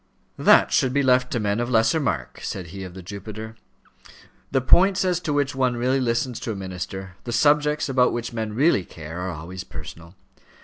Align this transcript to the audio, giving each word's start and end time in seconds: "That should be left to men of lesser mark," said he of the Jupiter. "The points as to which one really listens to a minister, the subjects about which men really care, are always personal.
"That 0.39 0.71
should 0.71 0.93
be 0.93 1.03
left 1.03 1.29
to 1.31 1.39
men 1.39 1.59
of 1.59 1.69
lesser 1.69 1.99
mark," 1.99 2.39
said 2.41 2.69
he 2.73 2.83
of 2.83 2.95
the 2.95 3.03
Jupiter. 3.03 3.55
"The 4.49 4.59
points 4.59 5.05
as 5.05 5.19
to 5.19 5.31
which 5.31 5.53
one 5.53 5.77
really 5.77 5.99
listens 5.99 6.39
to 6.39 6.51
a 6.51 6.55
minister, 6.55 7.17
the 7.23 7.31
subjects 7.31 7.87
about 7.87 8.11
which 8.11 8.33
men 8.33 8.53
really 8.53 8.83
care, 8.83 9.19
are 9.19 9.29
always 9.29 9.63
personal. 9.63 10.15